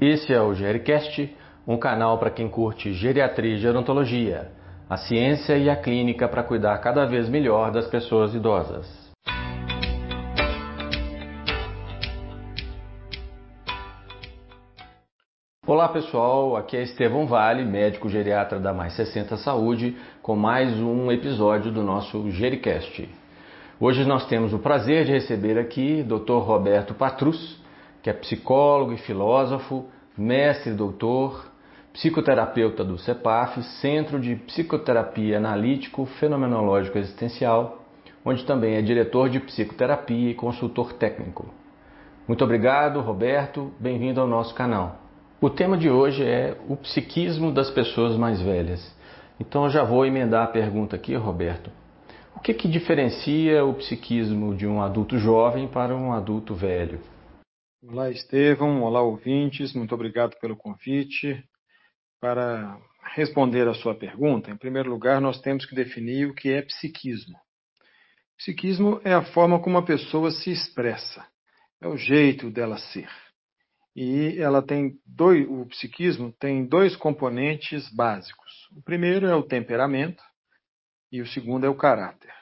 [0.00, 4.52] Esse é o Gericast, um canal para quem curte geriatria e gerontologia,
[4.88, 8.86] a ciência e a clínica para cuidar cada vez melhor das pessoas idosas.
[15.66, 21.10] Olá pessoal, aqui é Estevão Vale, médico geriatra da Mais 60 Saúde, com mais um
[21.10, 23.08] episódio do nosso Gericast.
[23.80, 26.38] Hoje nós temos o prazer de receber aqui Dr.
[26.38, 27.57] Roberto Patrus,
[28.08, 29.84] que é psicólogo e filósofo,
[30.16, 31.46] mestre e doutor,
[31.92, 37.84] psicoterapeuta do CEPAF, Centro de Psicoterapia Analítico Fenomenológico Existencial,
[38.24, 41.52] onde também é diretor de psicoterapia e consultor técnico.
[42.26, 43.70] Muito obrigado, Roberto.
[43.78, 45.02] Bem-vindo ao nosso canal.
[45.38, 48.96] O tema de hoje é o psiquismo das pessoas mais velhas.
[49.38, 51.70] Então eu já vou emendar a pergunta aqui, Roberto.
[52.34, 57.00] O que, que diferencia o psiquismo de um adulto jovem para um adulto velho?
[57.80, 58.82] Olá, Estevam.
[58.82, 59.72] Olá, ouvintes.
[59.72, 61.44] Muito obrigado pelo convite.
[62.20, 62.76] Para
[63.14, 67.38] responder a sua pergunta, em primeiro lugar, nós temos que definir o que é psiquismo.
[68.36, 71.24] Psiquismo é a forma como a pessoa se expressa,
[71.80, 73.08] é o jeito dela ser.
[73.94, 78.68] E ela tem dois, o psiquismo tem dois componentes básicos.
[78.76, 80.22] O primeiro é o temperamento
[81.12, 82.34] e o segundo é o caráter.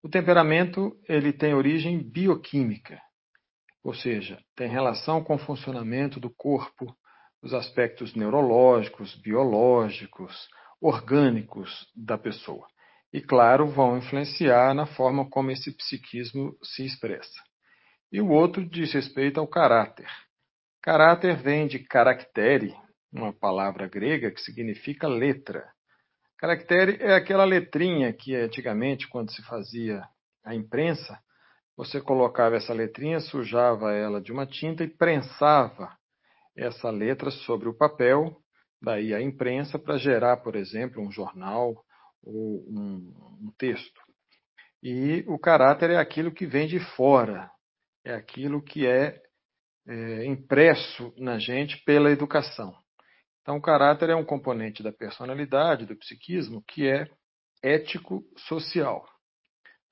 [0.00, 3.00] O temperamento ele tem origem bioquímica
[3.82, 6.94] ou seja, tem relação com o funcionamento do corpo,
[7.42, 10.48] os aspectos neurológicos, biológicos,
[10.80, 12.66] orgânicos da pessoa.
[13.12, 17.42] E, claro, vão influenciar na forma como esse psiquismo se expressa.
[18.12, 20.08] E o outro diz respeito ao caráter.
[20.82, 22.74] Caráter vem de caractere,
[23.12, 25.68] uma palavra grega que significa letra.
[26.38, 30.02] Caractere é aquela letrinha que antigamente, quando se fazia
[30.44, 31.18] a imprensa,
[31.80, 35.96] você colocava essa letrinha, sujava ela de uma tinta e prensava
[36.54, 38.36] essa letra sobre o papel,
[38.82, 41.82] daí a imprensa, para gerar, por exemplo, um jornal
[42.22, 43.98] ou um, um texto.
[44.82, 47.50] E o caráter é aquilo que vem de fora,
[48.04, 49.18] é aquilo que é,
[49.88, 52.76] é impresso na gente pela educação.
[53.40, 57.08] Então, o caráter é um componente da personalidade, do psiquismo, que é
[57.62, 59.02] ético-social.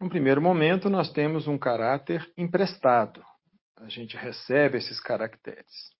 [0.00, 3.20] Num primeiro momento, nós temos um caráter emprestado.
[3.76, 5.90] A gente recebe esses caracteres.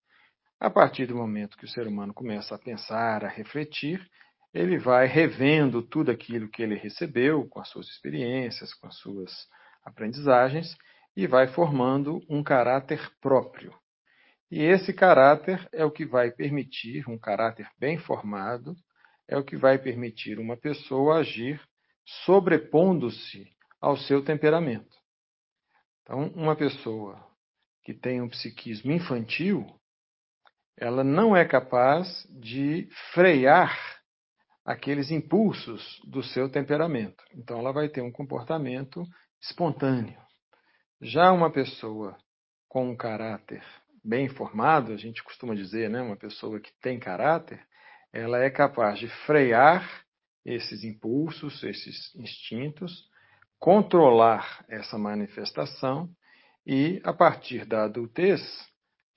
[0.57, 4.01] A partir do momento que o ser humano começa a pensar, a refletir,
[4.53, 9.31] ele vai revendo tudo aquilo que ele recebeu com as suas experiências, com as suas
[9.83, 10.77] aprendizagens
[11.13, 13.73] e vai formando um caráter próprio.
[14.49, 18.77] E esse caráter é o que vai permitir, um caráter bem formado,
[19.27, 21.61] é o que vai permitir uma pessoa agir
[22.25, 24.97] sobrepondo-se ao seu temperamento.
[26.03, 27.23] Então, uma pessoa
[27.83, 29.65] que tem um psiquismo infantil,
[30.77, 33.77] ela não é capaz de frear
[34.65, 37.23] aqueles impulsos do seu temperamento.
[37.33, 39.05] Então, ela vai ter um comportamento
[39.41, 40.19] espontâneo.
[41.01, 42.17] Já uma pessoa
[42.67, 43.63] com um caráter
[44.03, 47.65] bem formado, a gente costuma dizer, né, uma pessoa que tem caráter,
[48.11, 50.05] ela é capaz de frear
[50.45, 53.09] esses impulsos, esses instintos,
[53.59, 56.09] controlar essa manifestação
[56.65, 58.41] e, a partir da adultez,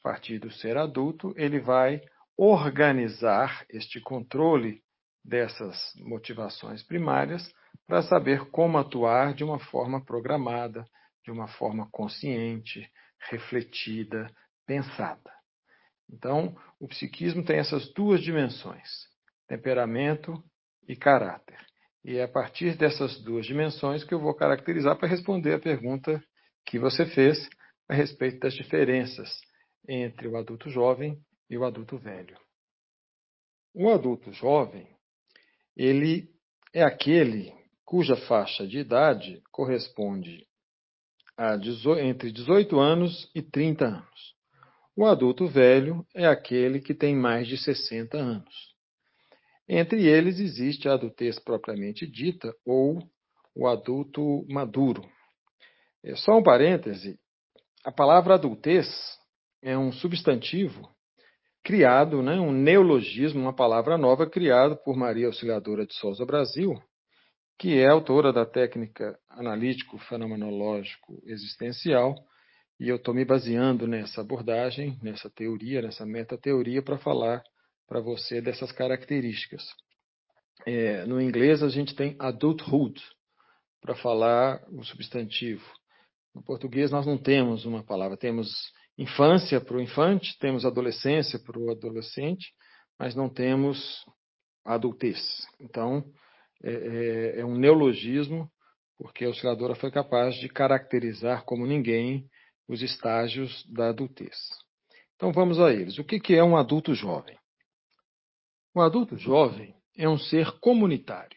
[0.00, 2.02] a partir do ser adulto, ele vai
[2.36, 4.82] organizar este controle
[5.24, 7.52] dessas motivações primárias
[7.86, 10.84] para saber como atuar de uma forma programada,
[11.24, 12.90] de uma forma consciente,
[13.30, 14.28] refletida,
[14.66, 15.32] pensada.
[16.10, 18.88] Então, o psiquismo tem essas duas dimensões:
[19.46, 20.42] temperamento
[20.88, 21.71] e caráter.
[22.04, 26.22] E é a partir dessas duas dimensões que eu vou caracterizar para responder a pergunta
[26.66, 27.48] que você fez
[27.88, 29.28] a respeito das diferenças
[29.88, 31.18] entre o adulto jovem
[31.48, 32.36] e o adulto velho.
[33.74, 34.88] O adulto jovem,
[35.76, 36.28] ele
[36.72, 37.52] é aquele
[37.84, 40.46] cuja faixa de idade corresponde
[41.36, 41.56] a
[42.00, 44.34] entre 18 anos e 30 anos.
[44.96, 48.71] O adulto velho é aquele que tem mais de 60 anos.
[49.68, 52.98] Entre eles existe a adultez propriamente dita ou
[53.54, 55.02] o adulto maduro.
[56.04, 57.18] É só um parêntese:
[57.84, 58.88] a palavra adultez
[59.62, 60.90] é um substantivo
[61.64, 66.74] criado, né, um neologismo, uma palavra nova criada por Maria Auxiliadora de Souza Brasil,
[67.56, 72.16] que é autora da técnica analítico-fenomenológico existencial,
[72.80, 77.44] e eu estou me baseando nessa abordagem, nessa teoria, nessa metateoria, para falar
[77.92, 79.62] para você dessas características.
[80.64, 82.98] É, no inglês a gente tem adulthood
[83.82, 85.62] para falar o substantivo.
[86.34, 88.48] No português nós não temos uma palavra, temos
[88.96, 92.54] infância para o infante, temos adolescência para o adolescente,
[92.98, 94.06] mas não temos
[94.64, 95.46] adultez.
[95.60, 96.02] Então,
[96.64, 98.50] é, é, é um neologismo,
[98.96, 102.26] porque a osciladora foi capaz de caracterizar como ninguém
[102.66, 104.34] os estágios da adultez.
[105.14, 105.98] Então vamos a eles.
[105.98, 107.36] O que é um adulto jovem?
[108.74, 111.36] O adulto jovem é um ser comunitário.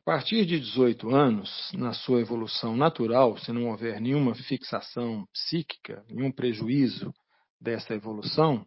[0.00, 6.04] A partir de 18 anos, na sua evolução natural, se não houver nenhuma fixação psíquica,
[6.10, 7.10] nenhum prejuízo
[7.58, 8.66] dessa evolução,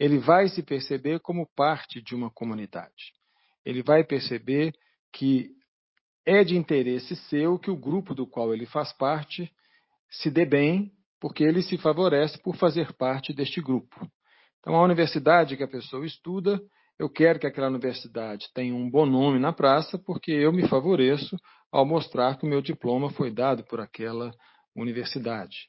[0.00, 3.12] ele vai se perceber como parte de uma comunidade.
[3.62, 4.72] Ele vai perceber
[5.12, 5.50] que
[6.24, 9.52] é de interesse seu que o grupo do qual ele faz parte
[10.10, 14.10] se dê bem, porque ele se favorece por fazer parte deste grupo.
[14.60, 16.58] Então, a universidade que a pessoa estuda,
[16.98, 21.36] eu quero que aquela universidade tenha um bom nome na praça, porque eu me favoreço
[21.70, 24.30] ao mostrar que o meu diploma foi dado por aquela
[24.76, 25.68] universidade.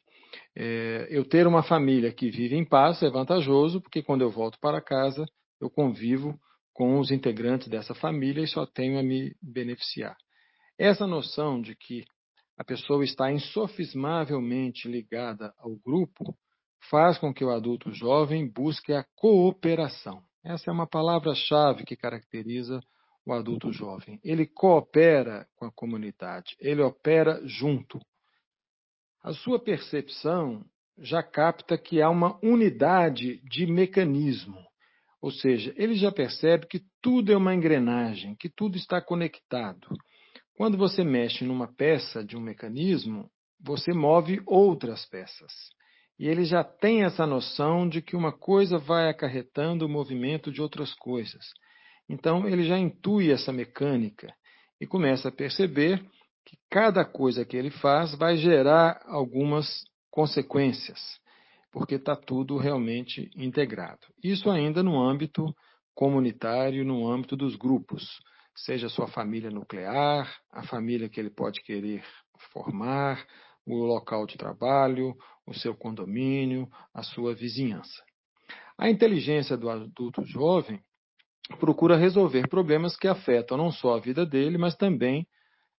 [0.55, 4.59] É, eu ter uma família que vive em paz é vantajoso, porque quando eu volto
[4.59, 5.25] para casa,
[5.59, 6.37] eu convivo
[6.73, 10.17] com os integrantes dessa família e só tenho a me beneficiar.
[10.77, 12.03] Essa noção de que
[12.57, 16.35] a pessoa está insofismavelmente ligada ao grupo
[16.89, 20.21] faz com que o adulto jovem busque a cooperação.
[20.43, 22.81] Essa é uma palavra-chave que caracteriza
[23.25, 24.19] o adulto jovem.
[24.23, 27.99] Ele coopera com a comunidade, ele opera junto.
[29.23, 30.65] A sua percepção
[30.97, 34.61] já capta que há uma unidade de mecanismo,
[35.21, 39.87] ou seja, ele já percebe que tudo é uma engrenagem, que tudo está conectado.
[40.55, 45.53] Quando você mexe numa peça de um mecanismo, você move outras peças.
[46.23, 50.61] E ele já tem essa noção de que uma coisa vai acarretando o movimento de
[50.61, 51.43] outras coisas.
[52.07, 54.33] Então, ele já intui essa mecânica
[54.79, 56.01] e começa a perceber
[56.45, 60.97] que cada coisa que ele faz vai gerar algumas consequências,
[61.73, 64.07] porque está tudo realmente integrado.
[64.23, 65.53] Isso ainda no âmbito
[65.93, 68.21] comunitário, no âmbito dos grupos,
[68.55, 72.01] seja sua família nuclear, a família que ele pode querer
[72.53, 73.27] formar,
[73.65, 78.03] o local de trabalho, o seu condomínio, a sua vizinhança.
[78.77, 80.79] A inteligência do adulto jovem
[81.59, 85.27] procura resolver problemas que afetam não só a vida dele, mas também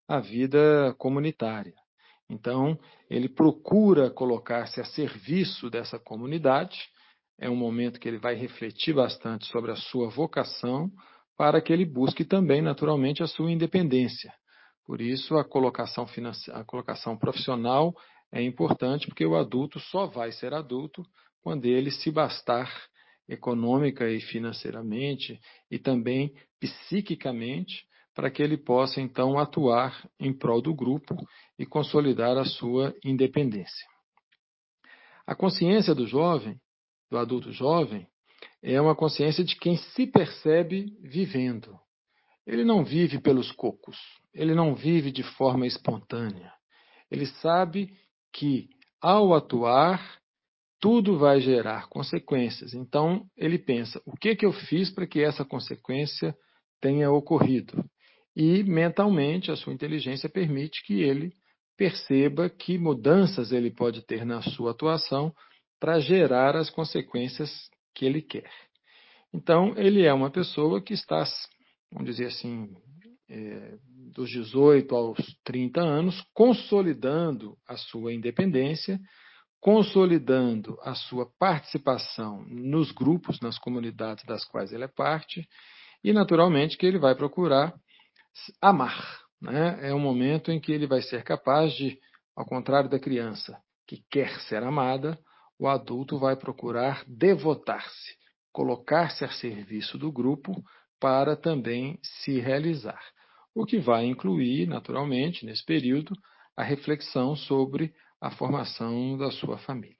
[0.07, 1.73] a vida comunitária.
[2.29, 2.77] Então,
[3.09, 6.79] ele procura colocar-se a serviço dessa comunidade.
[7.39, 10.89] É um momento que ele vai refletir bastante sobre a sua vocação,
[11.37, 14.33] para que ele busque também, naturalmente, a sua independência.
[14.85, 16.05] Por isso, a colocação,
[16.53, 17.93] a colocação profissional
[18.31, 21.05] é importante, porque o adulto só vai ser adulto
[21.41, 22.71] quando ele se bastar
[23.27, 25.39] econômica e financeiramente
[25.69, 31.15] e também psiquicamente para que ele possa então atuar em prol do grupo
[31.59, 33.85] e consolidar a sua independência.
[35.27, 36.59] A consciência do jovem,
[37.09, 38.07] do adulto jovem,
[38.61, 41.77] é uma consciência de quem se percebe vivendo.
[42.45, 43.97] Ele não vive pelos cocos,
[44.33, 46.53] ele não vive de forma espontânea.
[47.09, 47.91] Ele sabe
[48.35, 48.67] que,
[49.01, 50.19] ao atuar,
[50.81, 52.73] tudo vai gerar consequências.
[52.73, 56.35] Então, ele pensa: o que, que eu fiz para que essa consequência
[56.81, 57.83] tenha ocorrido?
[58.35, 61.31] E mentalmente a sua inteligência permite que ele
[61.77, 65.33] perceba que mudanças ele pode ter na sua atuação
[65.79, 67.49] para gerar as consequências
[67.93, 68.51] que ele quer.
[69.33, 71.23] Então, ele é uma pessoa que está,
[71.91, 72.73] vamos dizer assim,
[73.29, 73.77] é,
[74.13, 78.99] dos 18 aos 30 anos, consolidando a sua independência,
[79.59, 85.47] consolidando a sua participação nos grupos, nas comunidades das quais ele é parte,
[86.03, 87.73] e naturalmente que ele vai procurar
[88.61, 89.21] amar.
[89.41, 89.89] Né?
[89.89, 91.97] É um momento em que ele vai ser capaz de,
[92.35, 95.17] ao contrário da criança que quer ser amada,
[95.59, 98.15] o adulto vai procurar devotar-se,
[98.51, 100.53] colocar-se a serviço do grupo
[100.99, 103.01] para também se realizar.
[103.55, 106.13] O que vai incluir, naturalmente, nesse período,
[106.57, 109.95] a reflexão sobre a formação da sua família.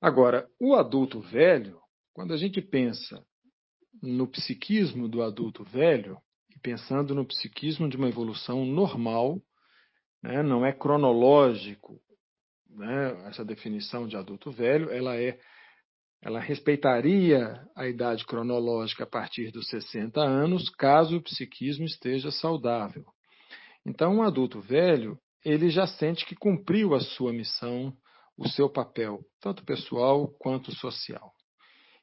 [0.00, 1.80] Agora, o adulto velho,
[2.12, 3.24] quando a gente pensa
[4.02, 6.18] no psiquismo do adulto velho,
[6.62, 9.40] pensando no psiquismo de uma evolução normal,
[10.22, 12.00] né, não é cronológico,
[12.68, 15.38] né, essa definição de adulto velho, ela é
[16.22, 23.04] ela respeitaria a idade cronológica a partir dos 60 anos, caso o psiquismo esteja saudável.
[23.84, 27.92] Então, um adulto velho, ele já sente que cumpriu a sua missão,
[28.38, 31.32] o seu papel, tanto pessoal quanto social.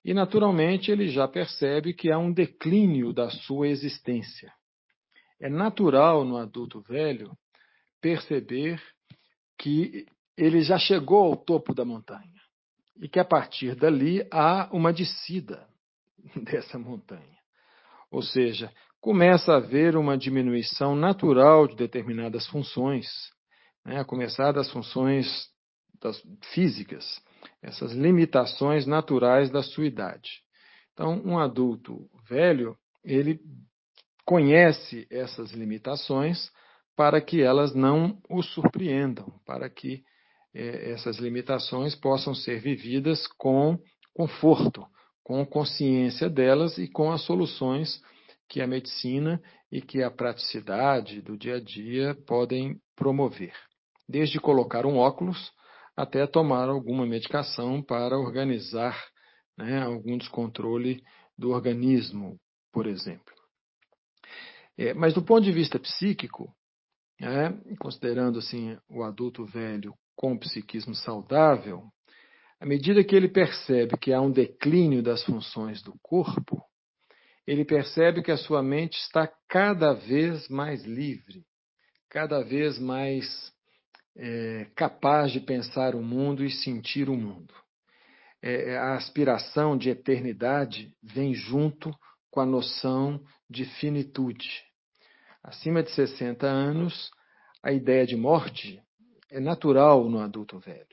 [0.03, 4.51] E, naturalmente, ele já percebe que há um declínio da sua existência.
[5.39, 7.31] É natural no adulto velho
[8.01, 8.81] perceber
[9.57, 10.05] que
[10.37, 12.38] ele já chegou ao topo da montanha
[12.99, 15.67] e que a partir dali há uma descida
[16.35, 17.39] dessa montanha.
[18.11, 23.07] Ou seja, começa a haver uma diminuição natural de determinadas funções,
[23.85, 23.99] né?
[23.99, 25.47] a começar das funções
[26.01, 26.21] das
[26.53, 27.21] físicas,
[27.61, 30.29] essas limitações naturais da sua idade.
[30.93, 33.39] Então, um adulto velho, ele
[34.25, 36.51] conhece essas limitações
[36.95, 40.03] para que elas não o surpreendam, para que
[40.59, 43.77] essas limitações possam ser vividas com
[44.13, 44.85] conforto,
[45.23, 48.01] com consciência delas e com as soluções
[48.49, 53.53] que a medicina e que a praticidade do dia a dia podem promover.
[54.07, 55.51] Desde colocar um óculos
[55.95, 58.97] até tomar alguma medicação para organizar
[59.57, 61.03] né, algum descontrole
[61.37, 62.39] do organismo,
[62.71, 63.33] por exemplo.
[64.77, 66.53] É, mas do ponto de vista psíquico,
[67.21, 71.81] é, considerando assim o adulto velho com psiquismo saudável,
[72.59, 76.61] à medida que ele percebe que há um declínio das funções do corpo,
[77.47, 81.45] ele percebe que a sua mente está cada vez mais livre,
[82.09, 83.25] cada vez mais
[84.17, 87.53] é, capaz de pensar o mundo e sentir o mundo.
[88.41, 91.95] É, a aspiração de eternidade vem junto
[92.29, 94.49] com a noção de finitude.
[95.41, 97.09] Acima de 60 anos,
[97.63, 98.83] a ideia de morte
[99.31, 100.85] é natural no adulto velho.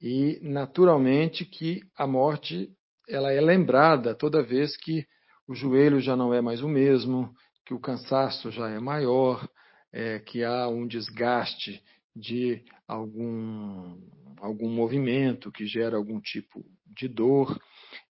[0.00, 2.70] E naturalmente que a morte
[3.08, 5.06] ela é lembrada toda vez que
[5.48, 7.32] o joelho já não é mais o mesmo,
[7.64, 9.48] que o cansaço já é maior,
[9.92, 11.82] é, que há um desgaste
[12.14, 13.98] de algum,
[14.38, 17.58] algum movimento que gera algum tipo de dor.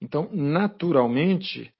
[0.00, 1.72] Então, naturalmente,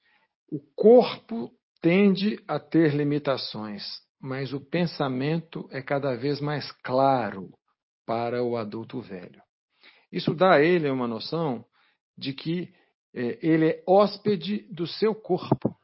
[0.51, 3.83] o corpo tende a ter limitações,
[4.21, 7.51] mas o pensamento é cada vez mais claro
[8.07, 9.43] para o adulto velho.
[10.11, 11.65] Isso dá a ele uma noção
[12.17, 12.73] de que
[13.15, 15.77] é, ele é hóspede do seu corpo.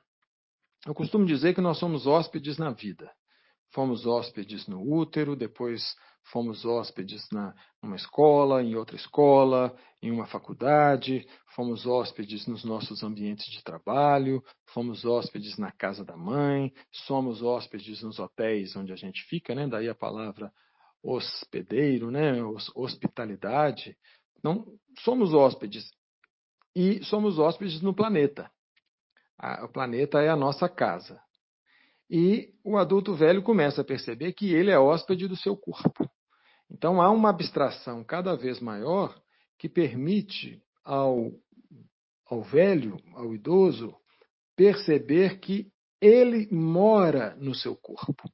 [0.86, 3.10] Eu costumo dizer que nós somos hóspedes na vida.
[3.70, 5.82] Fomos hóspedes no útero, depois
[6.24, 13.02] fomos hóspedes na, numa escola, em outra escola, em uma faculdade, fomos hóspedes nos nossos
[13.02, 18.96] ambientes de trabalho, fomos hóspedes na casa da mãe, somos hóspedes nos hotéis onde a
[18.96, 19.66] gente fica, né?
[19.66, 20.52] daí a palavra
[21.02, 22.32] hospedeiro, né?
[22.74, 23.96] hospitalidade.
[24.42, 24.66] Não
[25.00, 25.90] somos hóspedes
[26.74, 28.50] e somos hóspedes no planeta.
[29.62, 31.20] o planeta é a nossa casa.
[32.10, 36.10] E o adulto velho começa a perceber que ele é hóspede do seu corpo.
[36.72, 39.14] Então há uma abstração cada vez maior
[39.58, 41.30] que permite ao,
[42.26, 43.94] ao velho, ao idoso,
[44.56, 45.68] perceber que
[46.00, 48.28] ele mora no seu corpo,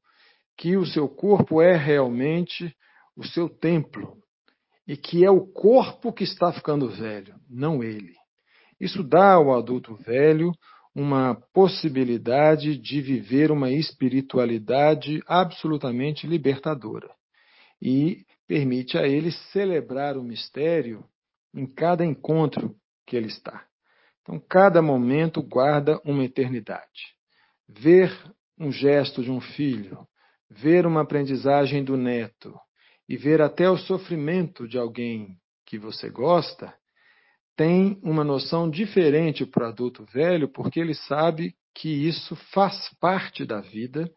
[0.57, 2.75] que o seu corpo é realmente
[3.17, 4.17] o seu templo
[4.87, 8.15] e que é o corpo que está ficando velho, não ele.
[8.81, 10.53] Isso dá ao adulto velho
[10.95, 17.11] uma possibilidade de viver uma espiritualidade absolutamente libertadora
[17.81, 21.05] e permite a ele celebrar o mistério
[21.55, 22.75] em cada encontro
[23.07, 23.65] que ele está.
[24.23, 27.15] Então, cada momento guarda uma eternidade.
[27.69, 28.11] Ver
[28.59, 30.07] um gesto de um filho,
[30.51, 32.59] ver uma aprendizagem do neto
[33.09, 36.75] e ver até o sofrimento de alguém que você gosta
[37.57, 43.45] tem uma noção diferente para o adulto velho, porque ele sabe que isso faz parte
[43.45, 44.09] da vida,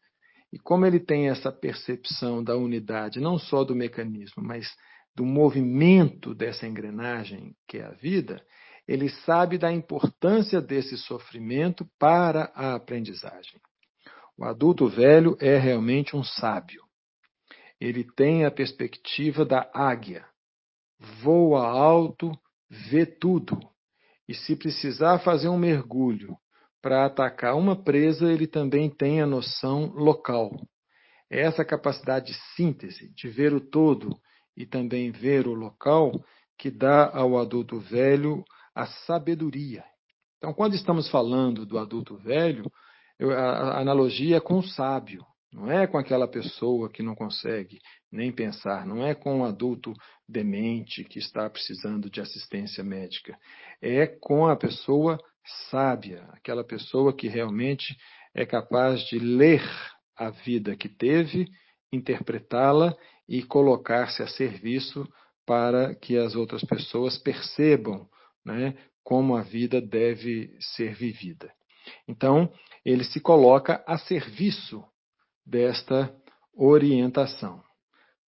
[0.52, 4.68] e como ele tem essa percepção da unidade, não só do mecanismo, mas
[5.16, 8.44] do movimento dessa engrenagem que é a vida,
[8.88, 13.60] ele sabe da importância desse sofrimento para a aprendizagem.
[14.38, 16.84] O adulto velho é realmente um sábio.
[17.80, 20.26] Ele tem a perspectiva da águia,
[21.22, 22.32] voa alto
[22.70, 23.60] vê tudo.
[24.28, 26.38] E se precisar fazer um mergulho
[26.82, 30.52] para atacar uma presa, ele também tem a noção local.
[31.30, 34.18] É essa capacidade de síntese, de ver o todo
[34.58, 36.12] e também ver o local,
[36.58, 38.44] que dá ao adulto velho
[38.76, 39.84] a sabedoria.
[40.38, 42.70] Então, quando estamos falando do adulto velho,
[43.20, 45.24] a analogia é com o sábio.
[45.54, 49.94] Não é com aquela pessoa que não consegue nem pensar, não é com um adulto
[50.28, 53.38] demente que está precisando de assistência médica.
[53.82, 55.20] É com a pessoa
[55.70, 57.98] sábia, aquela pessoa que realmente
[58.34, 59.64] é capaz de ler
[60.16, 61.48] a vida que teve,
[61.92, 62.96] interpretá-la
[63.28, 65.08] e colocar-se a serviço
[65.46, 68.08] para que as outras pessoas percebam
[68.46, 71.52] né, como a vida deve ser vivida.
[72.08, 72.52] Então,
[72.86, 74.84] ele se coloca a serviço
[75.46, 76.14] desta
[76.54, 77.64] orientação.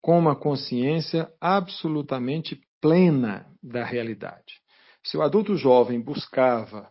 [0.00, 4.60] com uma consciência absolutamente plena da realidade.
[5.04, 6.90] Se o adulto jovem buscava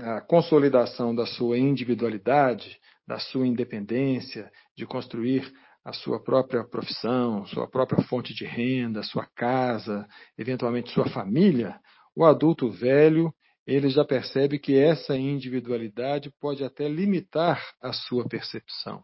[0.00, 5.52] a consolidação da sua individualidade, da sua independência, de construir
[5.84, 10.06] a sua própria profissão, sua própria fonte de renda, sua casa,
[10.38, 11.78] eventualmente sua família,
[12.14, 13.34] o adulto velho,
[13.66, 19.02] ele já percebe que essa individualidade pode até limitar a sua percepção,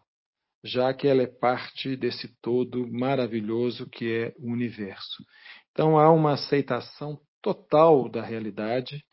[0.63, 5.23] já que ela é parte desse todo maravilhoso que é o universo.
[5.71, 9.03] Então há uma aceitação total da realidade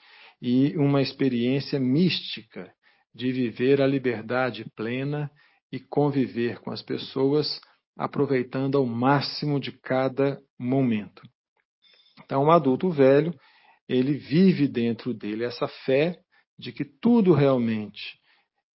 [0.40, 2.72] e uma experiência mística
[3.14, 5.30] de viver a liberdade plena
[5.72, 7.60] e conviver com as pessoas,
[7.96, 11.22] aproveitando ao máximo de cada momento.
[12.22, 13.34] Então, o adulto velho,
[13.88, 16.18] ele vive dentro dele essa fé
[16.58, 18.18] de que tudo realmente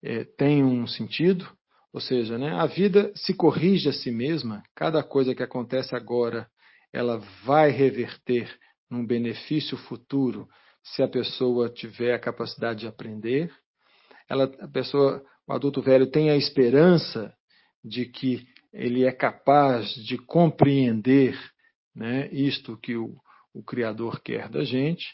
[0.03, 1.47] é, tem um sentido,
[1.93, 6.47] ou seja, né, a vida se corrige a si mesma, cada coisa que acontece agora,
[6.93, 8.49] ela vai reverter
[8.89, 10.47] num benefício futuro
[10.83, 13.51] se a pessoa tiver a capacidade de aprender.
[14.29, 17.33] Ela, a pessoa, o adulto velho tem a esperança
[17.83, 21.37] de que ele é capaz de compreender
[21.95, 23.15] né, isto que o,
[23.53, 25.05] o Criador quer da gente,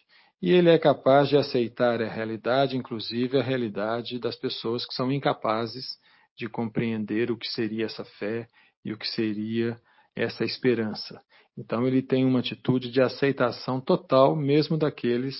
[0.42, 5.12] e ele é capaz de aceitar a realidade, inclusive a realidade das pessoas que são
[5.12, 5.98] incapazes
[6.38, 8.48] de compreender o que seria essa fé
[8.86, 9.80] e o que seria
[10.16, 11.20] essa esperança.
[11.58, 15.36] Então ele tem uma atitude de aceitação total, mesmo daqueles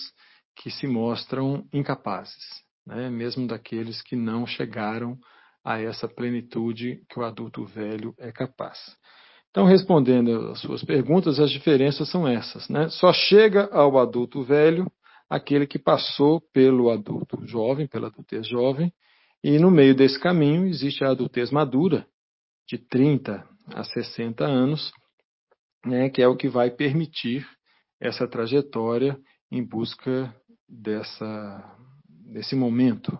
[0.56, 3.08] que se mostram incapazes, né?
[3.08, 5.16] mesmo daqueles que não chegaram
[5.64, 8.78] a essa plenitude que o adulto velho é capaz.
[9.50, 12.68] Então, respondendo às suas perguntas, as diferenças são essas.
[12.68, 12.88] Né?
[12.88, 14.90] Só chega ao adulto velho
[15.28, 18.92] aquele que passou pelo adulto jovem, pela adultez jovem,
[19.42, 22.06] e no meio desse caminho existe a adultez madura,
[22.66, 23.44] de 30
[23.74, 24.92] a 60 anos,
[25.84, 27.46] né, que é o que vai permitir
[28.00, 29.16] essa trajetória
[29.50, 30.32] em busca
[30.68, 31.76] dessa,
[32.08, 33.18] desse momento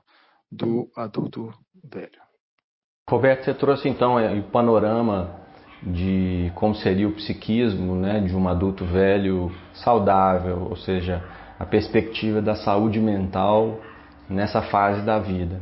[0.50, 1.53] do adulto
[1.85, 2.21] velho.
[3.09, 5.40] Roberto, você trouxe então o panorama
[5.83, 11.25] de como seria o psiquismo né, de um adulto velho saudável, ou seja,
[11.59, 13.81] a perspectiva da saúde mental
[14.29, 15.61] nessa fase da vida.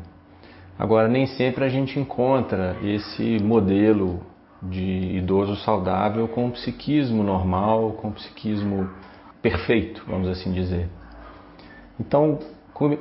[0.79, 4.21] Agora, nem sempre a gente encontra esse modelo
[4.62, 8.90] de idoso saudável com um psiquismo normal, com um psiquismo
[9.42, 10.88] perfeito, vamos assim dizer.
[12.01, 12.38] Então,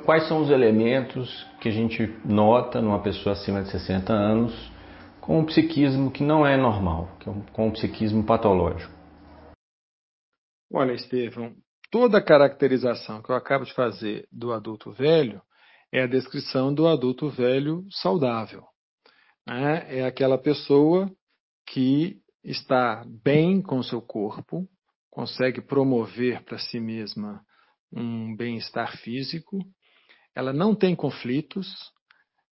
[0.05, 4.71] quais são os elementos que a gente nota numa pessoa acima de 60 anos
[5.19, 8.93] com um psiquismo que não é normal, é com um psiquismo patológico?
[10.71, 11.53] Olha, Estevão,
[11.91, 15.41] toda a caracterização que eu acabo de fazer do adulto velho
[15.91, 18.63] é a descrição do adulto velho saudável.
[19.47, 21.09] É, é aquela pessoa
[21.65, 24.67] que está bem com seu corpo,
[25.09, 27.41] consegue promover para si mesma
[27.91, 29.59] um bem-estar físico,
[30.35, 31.67] ela não tem conflitos,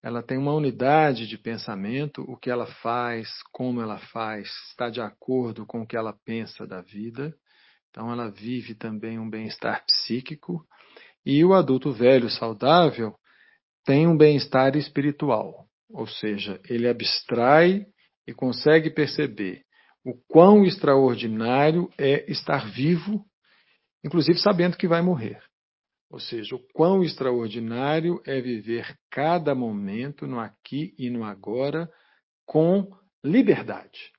[0.01, 5.01] ela tem uma unidade de pensamento, o que ela faz, como ela faz, está de
[5.01, 7.33] acordo com o que ela pensa da vida.
[7.89, 10.65] Então ela vive também um bem-estar psíquico.
[11.25, 13.15] E o adulto velho saudável
[13.85, 17.85] tem um bem-estar espiritual, ou seja, ele abstrai
[18.27, 19.63] e consegue perceber
[20.05, 23.25] o quão extraordinário é estar vivo,
[24.03, 25.41] inclusive sabendo que vai morrer.
[26.09, 31.89] Ou seja, o quão extraordinário é viver cada momento no aqui e no agora
[32.45, 32.91] com
[33.23, 34.11] liberdade.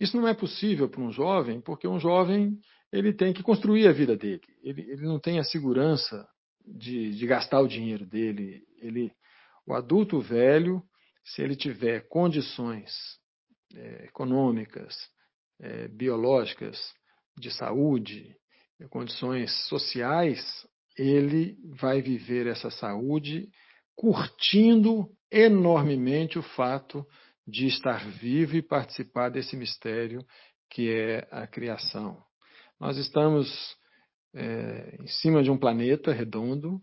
[0.00, 2.58] Isso não é possível para um jovem, porque um jovem
[2.92, 4.42] ele tem que construir a vida dele.
[4.62, 6.26] Ele, ele não tem a segurança
[6.64, 8.62] de, de gastar o dinheiro dele.
[8.80, 9.12] Ele,
[9.66, 10.82] o adulto velho,
[11.24, 12.92] se ele tiver condições
[13.74, 14.94] é, econômicas,
[15.60, 16.78] é, biológicas,
[17.36, 18.36] de saúde,
[18.90, 20.40] condições sociais,
[20.96, 23.48] ele vai viver essa saúde
[23.96, 27.04] curtindo enormemente o fato
[27.46, 30.24] de estar vivo e participar desse mistério
[30.70, 32.22] que é a criação.
[32.80, 33.76] Nós estamos
[34.34, 36.80] é, em cima de um planeta redondo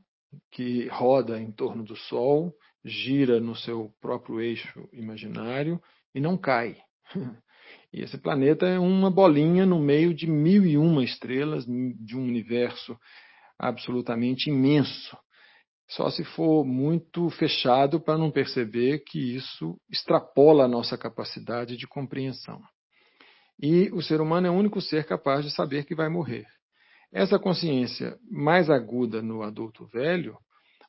[0.51, 5.81] que roda em torno do Sol, gira no seu próprio eixo imaginário
[6.13, 6.77] e não cai.
[7.93, 12.23] E esse planeta é uma bolinha no meio de mil e uma estrelas de um
[12.23, 12.97] universo
[13.59, 15.17] absolutamente imenso.
[15.89, 21.85] Só se for muito fechado para não perceber que isso extrapola a nossa capacidade de
[21.85, 22.61] compreensão.
[23.61, 26.45] E o ser humano é o único ser capaz de saber que vai morrer.
[27.13, 30.37] Essa consciência mais aguda no adulto velho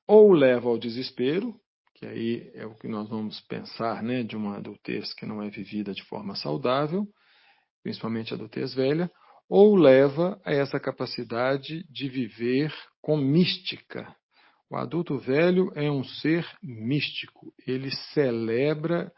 [0.06, 1.54] ou leva ao desespero,
[2.02, 5.48] que aí é o que nós vamos pensar né, de uma adultez que não é
[5.48, 7.06] vivida de forma saudável,
[7.80, 9.08] principalmente a adultez velha,
[9.48, 14.12] ou leva a essa capacidade de viver com mística.
[14.68, 19.12] O adulto velho é um ser místico, ele celebra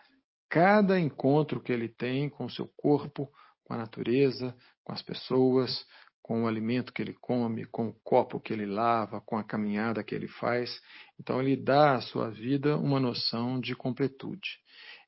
[0.51, 3.31] cada encontro que ele tem com o seu corpo,
[3.65, 5.87] com a natureza, com as pessoas,
[6.25, 10.03] com o alimento que ele come, com o copo que ele lava, com a caminhada
[10.03, 10.81] que ele faz.
[11.21, 14.59] Então, ele dá à sua vida uma noção de completude.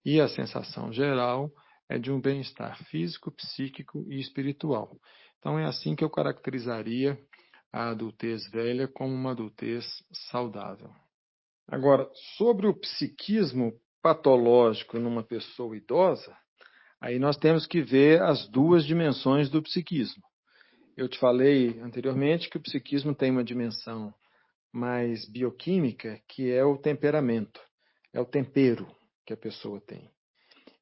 [0.04, 1.50] E a sensação geral
[1.88, 4.94] é de um bem-estar físico, psíquico e espiritual.
[5.38, 7.18] Então, é assim que eu caracterizaria
[7.72, 9.86] a adultez velha como uma adultez
[10.30, 10.90] saudável.
[11.66, 16.36] Agora, sobre o psiquismo patológico numa pessoa idosa,
[17.00, 20.25] aí nós temos que ver as duas dimensões do psiquismo.
[20.96, 24.14] Eu te falei anteriormente que o psiquismo tem uma dimensão
[24.72, 27.60] mais bioquímica, que é o temperamento,
[28.14, 28.86] é o tempero
[29.26, 30.10] que a pessoa tem.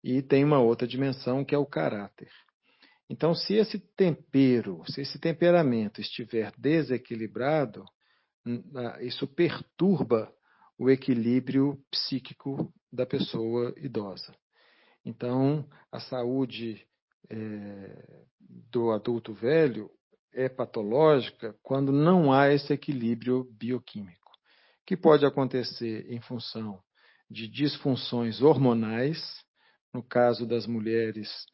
[0.05, 2.31] E tem uma outra dimensão que é o caráter.
[3.11, 7.85] Então, se esse tempero, se esse temperamento estiver desequilibrado,
[9.01, 10.33] isso perturba
[10.79, 14.33] o equilíbrio psíquico da pessoa idosa.
[15.05, 16.87] Então, a saúde
[17.29, 18.25] é,
[18.71, 19.91] do adulto velho
[20.35, 24.33] é patológica quando não há esse equilíbrio bioquímico,
[24.87, 26.81] que pode acontecer em função
[27.31, 29.19] de disfunções hormonais,
[29.93, 31.47] no caso das mulheres,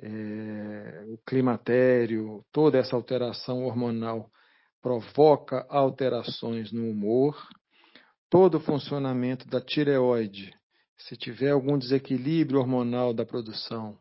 [0.00, 4.30] é, o climatério, toda essa alteração hormonal
[4.82, 7.36] provoca alterações no humor,
[8.30, 10.54] todo o funcionamento da tireoide,
[10.98, 13.98] se tiver algum desequilíbrio hormonal da produção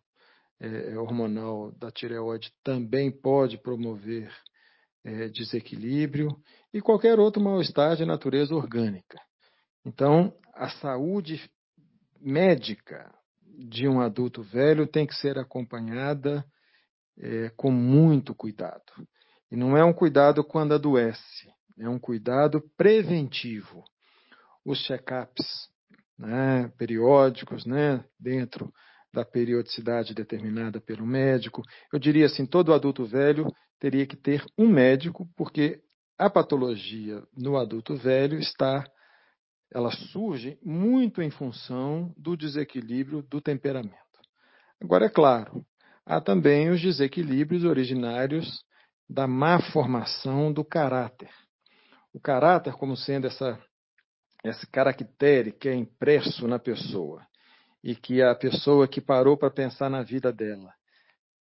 [0.59, 4.31] é, é, hormonal da tireoide também pode promover
[5.03, 6.29] é, desequilíbrio
[6.73, 9.19] e qualquer outro mal-estar de natureza orgânica.
[9.85, 11.49] Então, a saúde
[12.19, 13.13] médica
[13.57, 16.45] de um adulto velho tem que ser acompanhada
[17.17, 18.91] é, com muito cuidado.
[19.51, 23.83] E não é um cuidado quando adoece, é um cuidado preventivo.
[24.65, 25.69] Os check-ups
[26.17, 28.73] né, periódicos, né, dentro
[29.15, 31.63] da periodicidade determinada pelo médico.
[31.91, 33.47] Eu diria assim, todo adulto velho
[33.79, 35.81] teria que ter um médico, porque
[36.17, 38.83] a patologia no adulto velho está
[39.73, 43.95] ela surge muito em função do desequilíbrio do temperamento.
[44.81, 45.65] Agora é claro,
[46.05, 48.63] há também os desequilíbrios originários
[49.09, 51.31] da má formação do caráter.
[52.13, 53.59] O caráter como sendo essa
[54.43, 57.25] esse caractere que é impresso na pessoa
[57.85, 60.73] e que a pessoa que parou para pensar na vida dela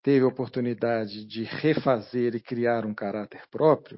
[0.04, 3.98] teve a oportunidade de refazer e criar um caráter próprio,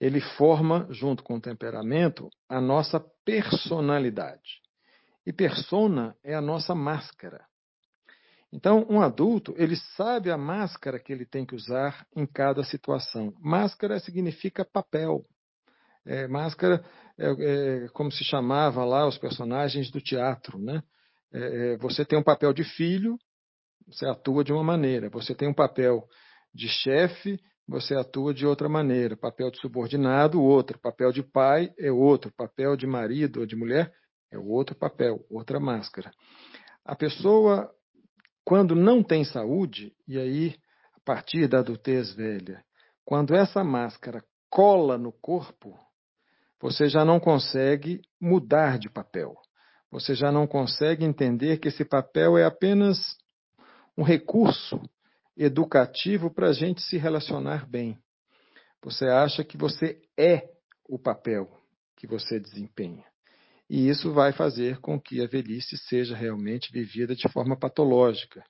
[0.00, 4.60] ele forma, junto com o temperamento, a nossa personalidade.
[5.24, 7.46] E persona é a nossa máscara.
[8.52, 13.32] Então, um adulto, ele sabe a máscara que ele tem que usar em cada situação.
[13.38, 15.24] Máscara significa papel.
[16.04, 16.84] É, máscara
[17.16, 20.82] é, é, como se chamava lá os personagens do teatro, né?
[21.32, 23.16] É, é, você tem um papel de filho,
[23.86, 25.08] você atua de uma maneira.
[25.10, 26.04] Você tem um papel
[26.54, 29.16] de chefe, você atua de outra maneira.
[29.16, 30.78] Papel de subordinado, outro.
[30.78, 32.32] Papel de pai é outro.
[32.36, 33.92] Papel de marido ou de mulher
[34.30, 36.10] é outro papel, outra máscara.
[36.84, 37.70] A pessoa,
[38.44, 40.56] quando não tem saúde, e aí,
[40.94, 42.64] a partir da adultez velha,
[43.04, 45.76] quando essa máscara cola no corpo,
[46.60, 49.34] você já não consegue mudar de papel.
[49.90, 53.16] Você já não consegue entender que esse papel é apenas
[53.96, 54.80] um recurso
[55.36, 57.98] educativo para a gente se relacionar bem.
[58.82, 60.48] Você acha que você é
[60.88, 61.48] o papel
[61.96, 63.04] que você desempenha.
[63.68, 68.42] E isso vai fazer com que a velhice seja realmente vivida de forma patológica.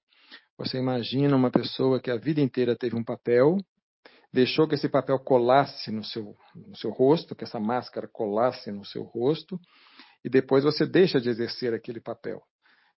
[0.56, 3.58] Você imagina uma pessoa que a vida inteira teve um papel,
[4.32, 8.84] deixou que esse papel colasse no seu, no seu rosto, que essa máscara colasse no
[8.84, 9.58] seu rosto,
[10.24, 12.42] e depois você deixa de exercer aquele papel.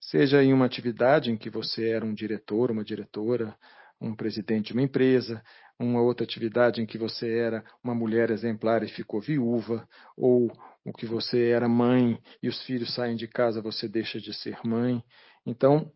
[0.00, 3.56] Seja em uma atividade em que você era um diretor, uma diretora,
[4.00, 5.42] um presidente de uma empresa,
[5.78, 10.50] uma outra atividade em que você era uma mulher exemplar e ficou viúva, ou
[10.84, 14.58] o que você era mãe e os filhos saem de casa, você deixa de ser
[14.64, 15.02] mãe.
[15.46, 15.90] Então,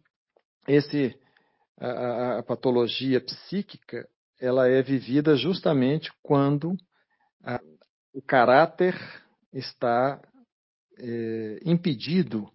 [0.69, 1.19] esse
[1.79, 4.09] a, a patologia psíquica
[4.41, 6.77] ela é vivida justamente quando
[7.43, 7.61] a,
[8.13, 8.95] o caráter
[9.53, 10.21] está
[10.99, 12.51] é, impedido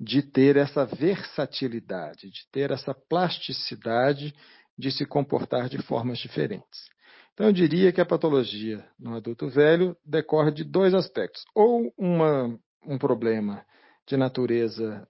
[0.00, 4.34] de ter essa versatilidade, de ter essa plasticidade
[4.78, 6.88] de se comportar de formas diferentes.
[7.34, 12.58] Então, eu diria que a patologia no adulto velho decorre de dois aspectos: ou uma,
[12.86, 13.64] um problema
[14.06, 15.06] de natureza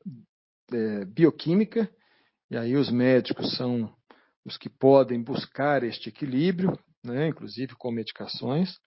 [0.72, 1.90] é, bioquímica,
[2.50, 3.94] e aí os médicos são
[4.44, 8.78] os que podem buscar este equilíbrio, né, inclusive com medicações,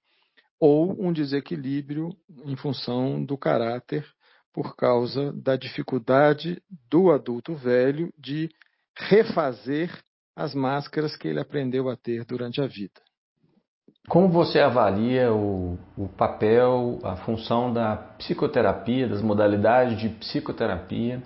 [0.61, 4.05] ou um desequilíbrio em função do caráter
[4.53, 8.47] por causa da dificuldade do adulto velho de
[8.95, 9.89] refazer
[10.35, 13.01] as máscaras que ele aprendeu a ter durante a vida.
[14.07, 21.21] Como você avalia o, o, papel, a função da psicoterapia, das modalidades de psicoterapia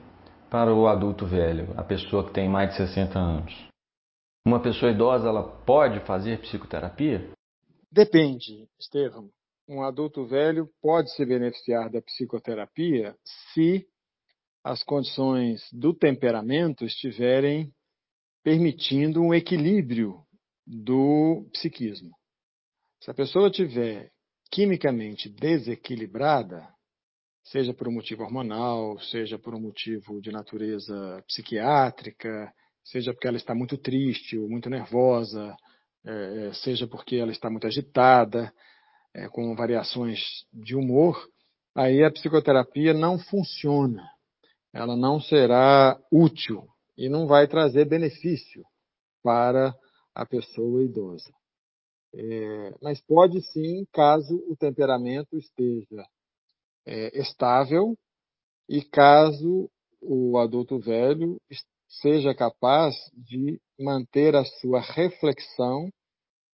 [0.50, 3.67] para o adulto velho, a pessoa que tem mais de 60 anos?
[4.45, 7.35] Uma pessoa idosa ela pode fazer psicoterapia?
[7.95, 9.31] Depende, Estevam.
[9.65, 13.15] Um adulto velho pode se beneficiar da psicoterapia
[13.53, 13.88] se
[14.62, 17.73] as condições do temperamento estiverem
[18.43, 20.21] permitindo um equilíbrio
[20.67, 22.12] do psiquismo.
[22.99, 24.12] Se a pessoa tiver
[24.51, 26.67] quimicamente desequilibrada,
[27.45, 32.53] seja por um motivo hormonal, seja por um motivo de natureza psiquiátrica,
[32.84, 35.55] seja porque ela está muito triste ou muito nervosa,
[36.06, 38.54] é, é seja porque ela está muito agitada,
[39.13, 40.20] é, com variações
[40.54, 41.18] de humor,
[41.74, 44.04] aí a psicoterapia não funciona.
[44.74, 48.63] Ela não será útil e não vai trazer benefício
[49.24, 49.74] para
[50.13, 51.32] a pessoa idosa.
[52.13, 56.06] É, mas pode sim, caso o temperamento esteja
[56.86, 57.98] é, estável
[58.70, 59.70] e caso
[60.02, 61.41] o adulto velho
[61.88, 65.89] seja capaz de manter a sua reflexão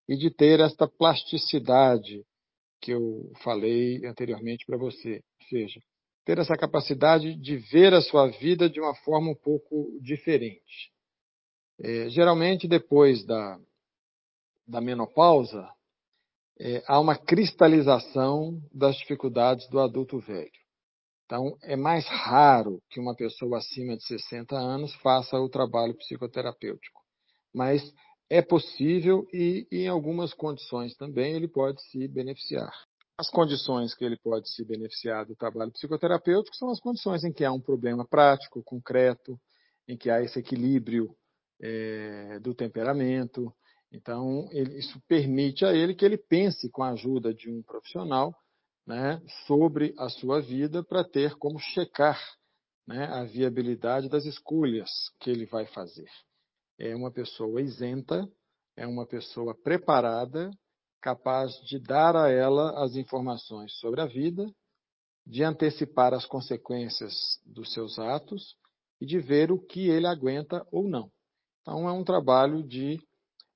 [0.08, 2.26] e de ter esta plasticidade
[2.82, 5.24] que eu falei anteriormente para você.
[5.42, 5.82] Ou seja,
[6.26, 10.92] ter essa capacidade de ver a sua vida de uma forma um pouco diferente.
[11.80, 13.60] É, geralmente, depois da,
[14.68, 15.68] da menopausa,
[16.60, 20.61] é, há uma cristalização das dificuldades do adulto velho.
[21.32, 27.02] Então, é mais raro que uma pessoa acima de 60 anos faça o trabalho psicoterapêutico.
[27.56, 27.82] Mas
[28.30, 32.74] é possível e, em algumas condições também, ele pode se beneficiar.
[33.18, 37.46] As condições que ele pode se beneficiar do trabalho psicoterapêutico são as condições em que
[37.46, 39.40] há um problema prático, concreto,
[39.88, 41.16] em que há esse equilíbrio
[41.62, 43.56] é, do temperamento,
[43.90, 48.36] então, ele, isso permite a ele que ele pense com a ajuda de um profissional
[48.86, 52.20] né, sobre a sua vida para ter como checar
[52.88, 54.90] né, a viabilidade das escolhas
[55.20, 56.10] que ele vai fazer.
[56.80, 58.28] É uma pessoa isenta,
[58.76, 60.50] é uma pessoa preparada,
[61.02, 64.46] capaz de dar a ela as informações sobre a vida,
[65.26, 67.14] de antecipar as consequências
[67.46, 68.56] dos seus atos
[69.00, 71.12] e de ver o que ele aguenta ou não.
[71.62, 73.00] Então, é um trabalho de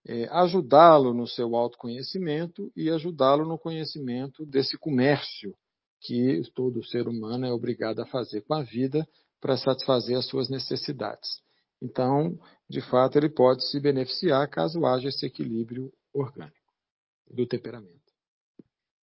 [0.07, 5.55] é, ajudá-lo no seu autoconhecimento e ajudá-lo no conhecimento desse comércio
[5.99, 9.07] que todo ser humano é obrigado a fazer com a vida
[9.41, 11.41] para satisfazer as suas necessidades.
[11.81, 12.37] Então,
[12.69, 16.55] de fato, ele pode se beneficiar caso haja esse equilíbrio orgânico
[17.29, 18.05] do temperamento.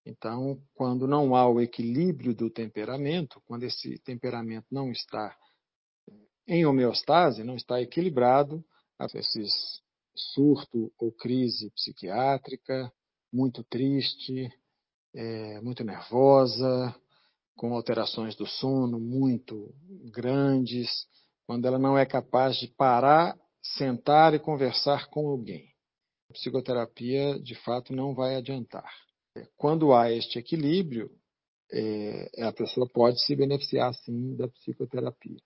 [0.06, 5.36] Então, quando não há o equilíbrio do temperamento, quando esse temperamento não está
[6.46, 8.64] em homeostase, não está equilibrado,
[9.14, 9.81] esses
[10.14, 12.92] surto ou crise psiquiátrica,
[13.32, 14.50] muito triste,
[15.14, 16.94] é, muito nervosa,
[17.56, 19.74] com alterações do sono muito
[20.12, 21.06] grandes,
[21.46, 25.68] quando ela não é capaz de parar, sentar e conversar com alguém.
[26.30, 28.90] A psicoterapia, de fato, não vai adiantar.
[29.56, 31.10] Quando há este equilíbrio,
[31.72, 35.38] é, a pessoa pode se beneficiar, sim, da psicoterapia.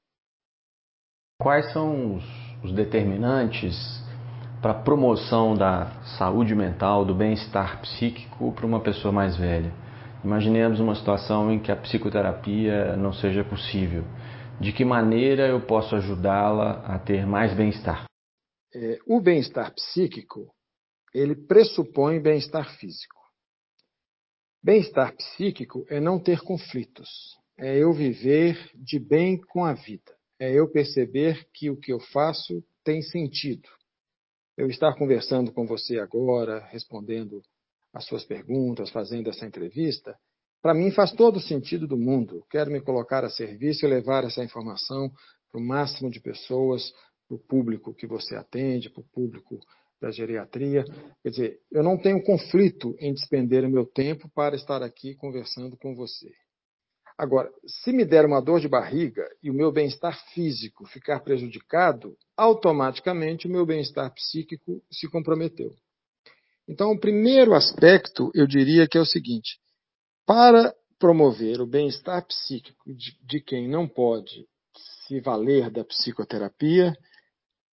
[1.41, 2.25] Quais são os,
[2.65, 3.75] os determinantes
[4.61, 9.73] para a promoção da saúde mental, do bem-estar psíquico para uma pessoa mais velha.
[10.25, 14.05] Imaginemos uma situação em que a psicoterapia não seja possível.
[14.59, 18.07] De que maneira eu posso ajudá-la a ter mais bem-estar?
[18.75, 20.51] É, o bem-estar psíquico
[21.15, 23.17] ele pressupõe bem-estar físico.
[24.63, 27.09] Bem-estar psíquico é não ter conflitos,
[27.59, 32.01] é eu viver de bem com a vida, é eu perceber que o que eu
[32.01, 33.69] faço tem sentido,
[34.57, 37.43] eu estar conversando com você agora, respondendo
[37.93, 40.17] as suas perguntas, fazendo essa entrevista,
[40.63, 42.45] para mim faz todo o sentido do mundo.
[42.51, 45.11] Quero me colocar a serviço e levar essa informação
[45.51, 46.93] para o máximo de pessoas,
[47.29, 49.59] para o público que você atende, para o público
[50.01, 50.85] da geriatria.
[51.23, 55.77] Quer dizer, eu não tenho conflito em despender o meu tempo para estar aqui conversando
[55.77, 56.31] com você.
[57.19, 62.15] Agora, se me der uma dor de barriga e o meu bem-estar físico ficar prejudicado,
[62.37, 65.75] automaticamente o meu bem-estar psíquico se comprometeu.
[66.69, 69.59] Então, o primeiro aspecto, eu diria que é o seguinte:
[70.27, 74.47] para promover o bem-estar psíquico de, de quem não pode
[75.07, 76.95] se valer da psicoterapia,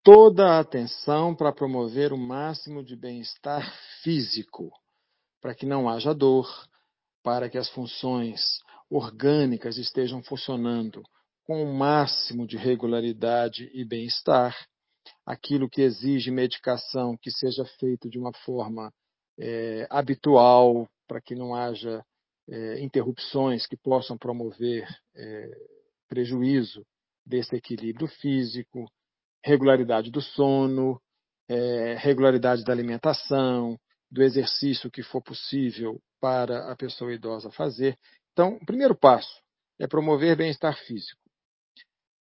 [0.04, 4.70] toda a atenção para promover o máximo de bem-estar físico,
[5.40, 6.48] para que não haja dor,
[7.22, 8.40] para que as funções
[8.92, 11.02] orgânicas estejam funcionando
[11.44, 14.56] com o máximo de regularidade e bem-estar,
[15.26, 18.92] aquilo que exige medicação que seja feito de uma forma
[19.38, 22.04] é, habitual, para que não haja
[22.48, 25.50] é, interrupções que possam promover é,
[26.08, 26.84] prejuízo
[27.24, 28.86] desse equilíbrio físico,
[29.44, 31.00] regularidade do sono,
[31.48, 33.78] é, regularidade da alimentação,
[34.10, 37.98] do exercício que for possível para a pessoa idosa fazer.
[38.32, 39.42] Então, o primeiro passo
[39.78, 41.20] é promover bem-estar físico.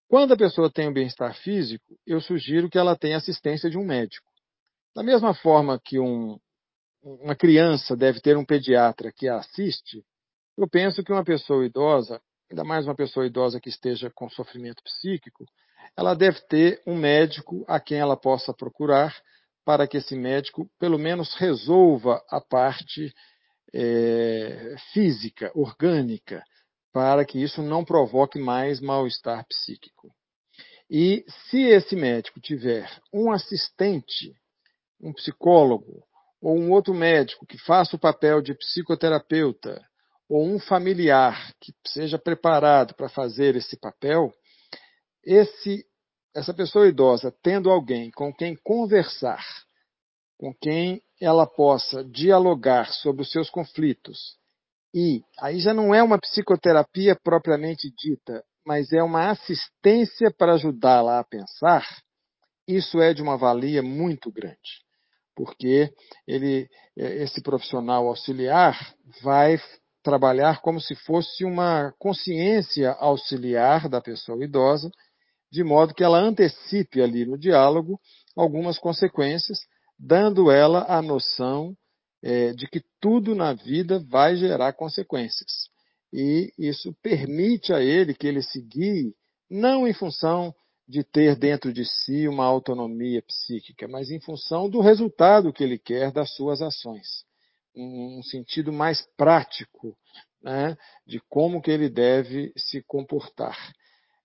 [0.08, 3.86] Quando a pessoa tem um bem-estar físico, eu sugiro que ela tenha assistência de um
[3.86, 4.30] médico.
[4.94, 6.38] Da mesma forma que um,
[7.02, 10.04] uma criança deve ter um pediatra que a assiste,
[10.58, 14.84] eu penso que uma pessoa idosa, ainda mais uma pessoa idosa que esteja com sofrimento
[14.84, 15.46] psíquico,
[15.96, 19.16] ela deve ter um médico a quem ela possa procurar
[19.64, 23.14] para que esse médico, pelo menos, resolva a parte
[23.74, 26.44] é, física, orgânica,
[26.94, 30.14] para que isso não provoque mais mal-estar psíquico.
[30.90, 34.36] E se esse médico tiver um assistente,
[35.00, 36.04] um psicólogo,
[36.42, 39.82] ou um outro médico que faça o papel de psicoterapeuta,
[40.28, 44.34] ou um familiar que seja preparado para fazer esse papel,
[45.24, 45.86] esse,
[46.36, 49.46] essa pessoa idosa tendo alguém com quem conversar,
[50.38, 54.36] com quem ela possa dialogar sobre os seus conflitos,
[54.94, 61.20] e aí já não é uma psicoterapia propriamente dita, mas é uma assistência para ajudá-la
[61.20, 61.86] a pensar,
[62.68, 64.82] isso é de uma valia muito grande,
[65.36, 65.94] porque
[66.28, 68.78] ele, esse profissional auxiliar
[69.22, 69.58] vai
[70.04, 74.90] trabalhar como se fosse uma consciência auxiliar da pessoa idosa,
[75.52, 78.00] de modo que ela antecipe ali no diálogo
[78.36, 79.60] algumas consequências,
[80.02, 81.76] dando ela a noção
[82.24, 85.70] é, de que tudo na vida vai gerar consequências.
[86.14, 89.14] E isso permite a ele que ele guie,
[89.50, 90.54] não em função
[90.88, 95.78] de ter dentro de si uma autonomia psíquica, mas em função do resultado que ele
[95.78, 97.08] quer das suas ações
[97.76, 99.96] um sentido mais prático
[100.42, 103.58] né, de como que ele deve se comportar.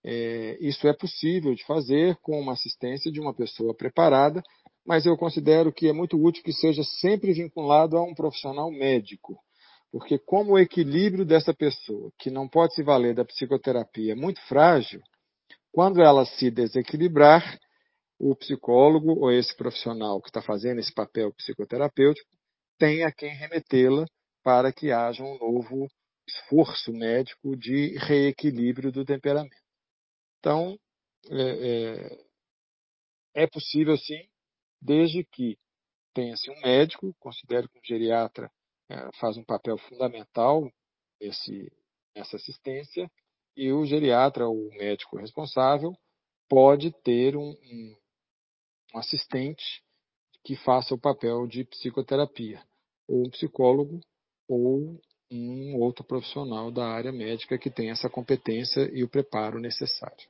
[0.04, 4.42] É, isso é possível de fazer com uma assistência de uma pessoa preparada,
[4.86, 9.38] mas eu considero que é muito útil que seja sempre vinculado a um profissional médico,
[9.90, 14.40] porque como o equilíbrio dessa pessoa, que não pode se valer da psicoterapia, é muito
[14.46, 15.00] frágil,
[15.72, 17.58] quando ela se desequilibrar,
[18.18, 22.28] o psicólogo ou esse profissional que está fazendo esse papel psicoterapêutico
[22.78, 24.06] tem a quem remetê-la
[24.42, 25.86] para que haja um novo
[26.26, 29.56] esforço médico de reequilíbrio do temperamento.
[30.38, 30.78] Então,
[31.30, 32.18] é,
[33.34, 34.26] é, é possível sim,
[34.80, 35.58] desde que
[36.14, 38.50] tenha-se um médico, considero que um geriatra
[38.88, 40.70] é, faz um papel fundamental
[41.20, 41.72] nesse,
[42.16, 43.10] nessa assistência,
[43.56, 45.96] e o geriatra, o médico responsável,
[46.48, 47.96] pode ter um, um,
[48.94, 49.82] um assistente
[50.44, 52.62] que faça o papel de psicoterapia,
[53.08, 54.00] ou um psicólogo,
[54.48, 60.28] ou um outro profissional da área médica que tem essa competência e o preparo necessário.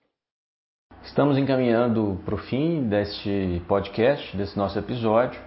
[1.05, 5.41] Estamos encaminhando para o fim deste podcast, desse nosso episódio.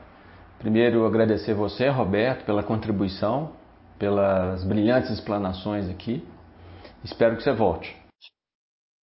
[0.57, 3.53] Primeiro, agradecer você, Roberto, pela contribuição,
[3.97, 6.23] pelas brilhantes explanações aqui.
[7.03, 7.95] Espero que você volte.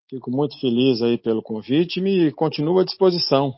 [0.09, 3.53] Fico muito feliz aí pelo convite e me continuo à disposição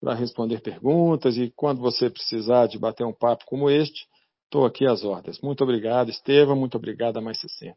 [0.00, 4.06] para responder perguntas e quando você precisar de bater um papo como este,
[4.44, 5.40] estou aqui às ordens.
[5.40, 6.56] Muito obrigado, Estevam.
[6.56, 7.74] Muito obrigado a Mais 60.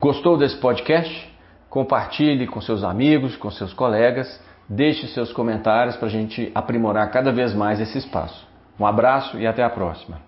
[0.00, 1.33] Gostou desse podcast?
[1.74, 4.40] Compartilhe com seus amigos, com seus colegas.
[4.68, 8.46] Deixe seus comentários para a gente aprimorar cada vez mais esse espaço.
[8.78, 10.20] Um abraço e até a próxima.